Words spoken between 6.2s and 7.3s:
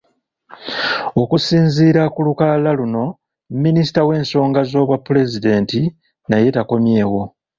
naye takommyewo.